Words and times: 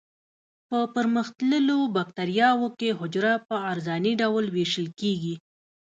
په 0.69 0.77
پرمختللو 0.95 1.79
بکټریاوو 1.95 2.67
کې 2.79 2.89
حجره 2.99 3.33
په 3.47 3.55
عرضاني 3.71 4.13
ډول 4.21 4.45
ویشل 4.55 4.87
کیږي. 4.99 5.35